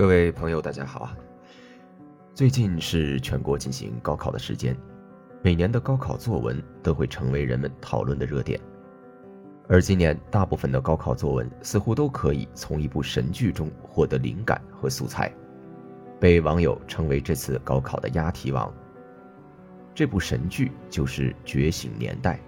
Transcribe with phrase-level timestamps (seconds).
[0.00, 1.14] 各位朋友，大家好啊！
[2.34, 4.74] 最近是全国进行高考的时间，
[5.42, 8.58] 每年的高考作文都会成为人们讨论的热点。
[9.68, 15.30] 而今年大部分的高考作文似乎都可以从一部神剧中获得灵感和素材，
[16.18, 18.72] 被网友称为这次高考的押题王。
[19.94, 22.40] 这部神剧就是《觉醒年代》。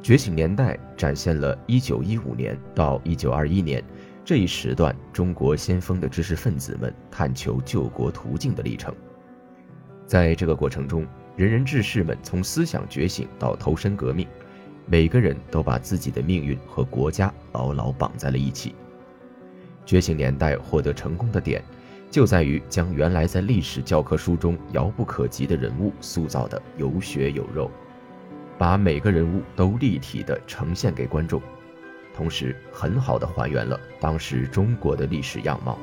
[0.04, 3.84] 《觉醒年代》展现了1915年到1921年。
[4.24, 8.94] 这一时段，中国先锋的知识分子们探求救国途径的历程，
[10.06, 14.24] 在这个过程中，仁人志士们从思想觉醒到投身革命，
[14.86, 18.76] 每个人都把自己的命运和国家牢牢绑在了一起。
[19.84, 21.60] 觉醒年代获得成功的点，
[22.08, 27.68] 就在于将原来在历史教科书中遥不可及的人物塑造的有血有肉，
[28.56, 31.42] 把每个人物都立体的呈现给观众。
[32.14, 35.78] 同时，很好的还原了当时中国的历史样貌。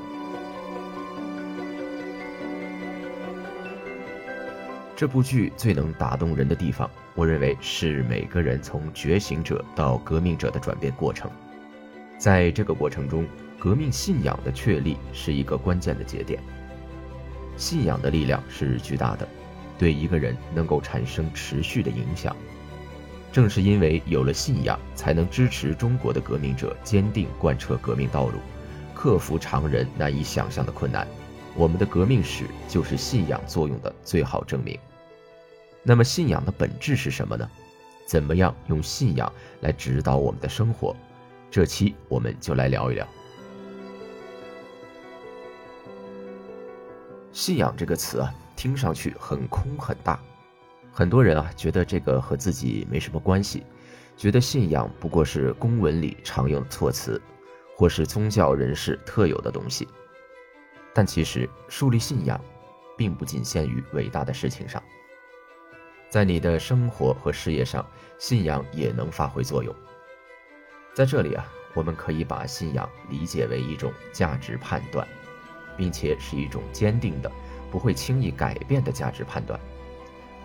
[4.95, 11.31] 这部剧最能打动人的地方，我认为是每个人从觉醒者到革命者的转变过程。
[12.17, 13.25] 在这个过程中，
[13.57, 16.41] 革命信仰的确立是一个关键的节点。
[17.55, 19.27] 信仰的力量是巨大的，
[19.77, 22.35] 对一个人能够产生持续的影响。
[23.31, 28.39] 正是因为有了信仰，才能支持中国的革命者坚定贯彻革命道路，
[28.93, 31.07] 克服常人难以想象的困难。
[31.55, 34.77] 我们的革命史就是信仰作用的最好证明。
[35.83, 37.49] 那么，信仰的本质是什么呢？
[38.05, 39.31] 怎么样用信仰
[39.61, 40.95] 来指导我们的生活？
[41.51, 43.07] 这期我们就来聊一聊。
[47.31, 50.19] 信仰这个词啊，听上去很空很大。
[50.99, 53.63] 很多人啊，觉得这个和自己没什么关系，
[54.17, 57.21] 觉得信仰不过是公文里常用的措辞，
[57.77, 59.87] 或是宗教人士特有的东西。
[60.93, 62.37] 但其实，树立信仰，
[62.97, 64.83] 并不仅限于伟大的事情上，
[66.09, 69.73] 在你的生活和事业上，信仰也能发挥作用。
[70.93, 75.07] 在这里啊，我们可以把信仰理解为一种价值判断，
[75.77, 77.31] 并且是一种坚定的、
[77.71, 79.57] 不会轻易改变的价值判断。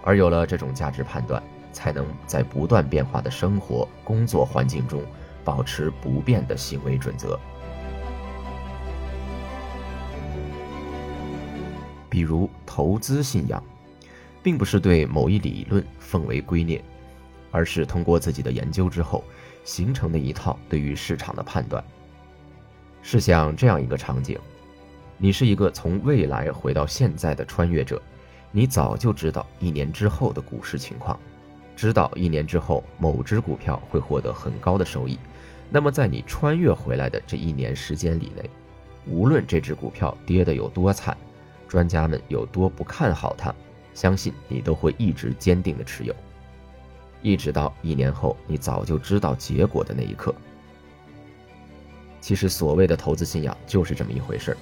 [0.07, 1.43] 而有了这种价值判断，
[1.73, 5.03] 才能在不断变化的生活、工作环境中
[5.43, 7.41] 保持不变的行为准则。
[12.11, 13.61] 比如投资信仰，
[14.43, 16.81] 并不是对某一理论奉为圭臬，
[17.51, 19.25] 而是通过自己的研究之后
[19.65, 21.83] 形成的一套对于市场的判断。
[23.03, 24.39] 试想这样一个场景：
[25.17, 28.01] 你是一个从未来回到现在的穿越者。
[28.57, 31.19] 你早就知道一年之后的股市情况，
[31.75, 35.19] 知道一年之后某只股票会获得很高的收益。
[35.69, 38.49] 那么，在你穿越回来的这一年时间里内，
[39.09, 41.17] 无论这只股票跌得有多惨，
[41.67, 43.53] 专家们有多不看好它，
[43.93, 46.15] 相信你都会一直坚定的持有，
[47.23, 50.33] 一直到一年后你早就知道结果的那一刻。
[52.21, 54.57] 其实，所谓的投资信仰就是这么一回事儿。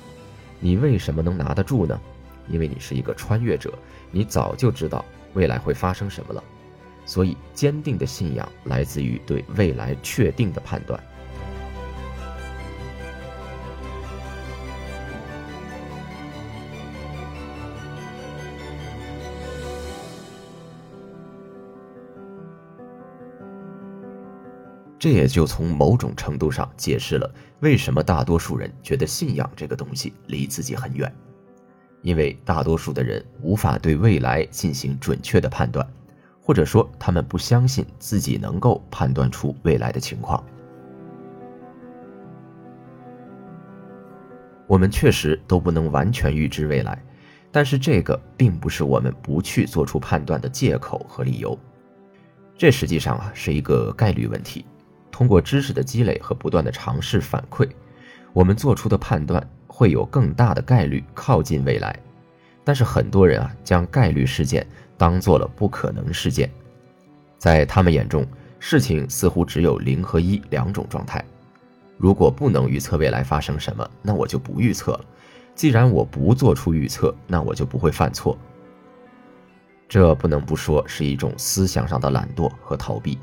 [0.61, 2.01] 你为什么能拿得住呢？
[2.49, 3.73] 因为你是一个穿越者，
[4.11, 5.05] 你早就知道
[5.35, 6.43] 未来会发生什么了，
[7.05, 11.03] 所以坚定的信仰来自于对未来确定的判断。
[24.99, 27.29] 这也就从某种程度上解释了
[27.59, 31.13] 为什么大多数人觉得信仰这个东西离自己很远。
[32.03, 35.87] 因为大多数的人无法对未来进行准确的判断，
[36.41, 40.45] 或者说他们不相信自己能够判断出未来的情况。
[44.67, 47.03] 我们确实都不能完全预知未来，
[47.51, 51.59] 但是这个并不是我们不去做出判断的借口和理由。
[52.57, 54.65] 这实际上啊是一个概率问题。
[55.11, 57.69] 通过知识的积累和不断的尝试反馈，
[58.33, 59.47] 我们做出的判断。
[59.75, 61.99] 会有更大的概率靠近未来，
[62.63, 64.67] 但是很多人啊将概率事件
[64.99, 66.51] 当做了不可能事件，
[67.39, 68.27] 在他们眼中，
[68.59, 71.25] 事情似乎只有零和一两种状态。
[71.97, 75.05] 如果不能预测未来发生什么，那我就不预测了。
[75.55, 78.37] 既然我不做出预测，那我就不会犯错。
[79.89, 83.19] 这不能不说是一种思想上的懒惰和逃避。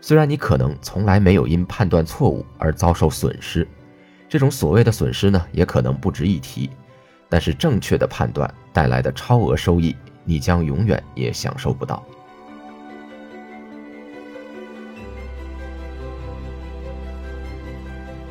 [0.00, 3.66] 虽然你可能从来没有因判断错误而遭受损失，
[4.34, 6.68] 这种所谓的损失呢，也可能不值一提。
[7.28, 9.94] 但是正确的判断带来的超额收益，
[10.24, 12.04] 你将永远也享受不到。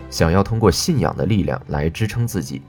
[0.10, 2.62] 想要通过信仰的力量来支撑自己，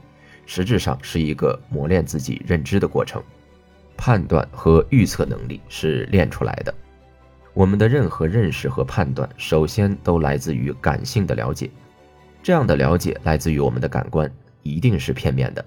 [0.45, 3.21] 实质上是一个磨练自己认知的过程。
[3.97, 6.73] 判断和预测能力是练出来的。
[7.53, 11.69] 我们的任何认识和判断，首先都来自于感性的了解。
[12.45, 14.31] 这样的了解来自于我们的感官，
[14.61, 15.65] 一定是片面的。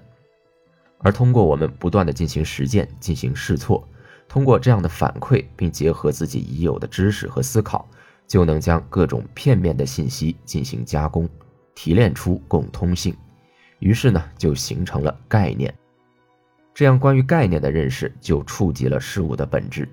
[0.99, 3.85] 而通过我们不断的进行实践、进行试错，
[4.29, 7.85] 通过这样的反馈，并结合自己已有的知识和思考，
[8.25, 11.27] 就能将各种片面的信息进行加工。
[11.75, 13.13] 提炼出共通性，
[13.79, 15.73] 于是呢，就形成了概念。
[16.73, 19.85] 这样，关于概念的认识就触及了事物的本质。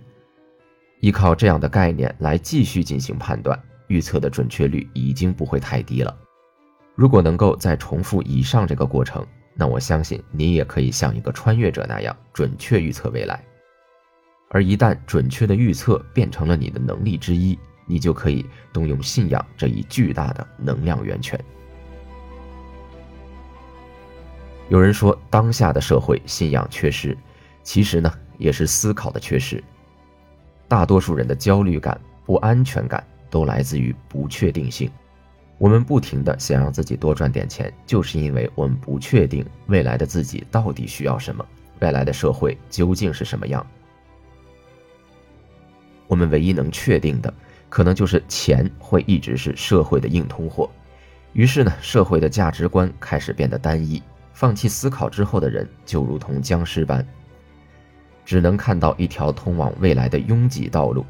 [1.01, 6.17] 依靠这样的概念来继续进行判断、预测的准确率已经不会太低了。
[6.97, 13.41] 如果能够再重复以上这个过程，那我相信你也可以像一个穿越者那样准确预测未来。
[14.49, 21.39] 而一旦准确的预测变成了你的能力之一，你就可以动用信仰这一巨大的能量源泉。
[24.71, 27.17] 有人说，当下的社会信仰缺失，
[27.63, 29.63] 其实呢，也是思考的缺失。
[30.67, 34.91] 大多数人的焦虑感、不安全感都来自于不确定性。
[35.59, 41.45] 我们不停的想让自己多赚点钱，就是因为我们不确定未来的自己到底需要什么，
[41.81, 43.67] 未来的社会究竟是什么样。
[46.07, 47.33] 我们唯一能确定的，
[47.69, 50.71] 可能就是钱会一直是社会的硬通货。
[51.33, 54.03] 于是呢，社会的价值观开始变得单一。
[54.33, 57.07] 放弃思考之后的人，就如同僵尸般，
[58.25, 61.03] 只能看到一条通往未来的拥挤道路；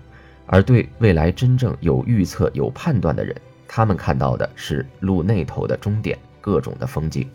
[0.47, 3.35] 而对未来真正有预测、有判断的人，
[3.69, 7.29] 他们看到的是路那头的终点，各种的风景。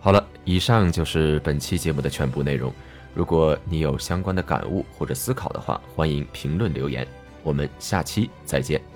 [0.00, 2.72] 好了，以上就是本期节目的全部内容。
[3.14, 7.06] 如果你有相关的感悟或者思考的话，欢迎评论留言。
[7.44, 8.91] 我们下期再见。